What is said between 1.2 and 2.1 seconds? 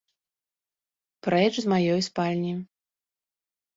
Прэч з маёй